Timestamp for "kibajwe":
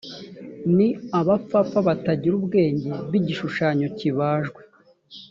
3.97-4.61